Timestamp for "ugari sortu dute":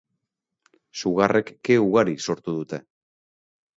1.85-2.81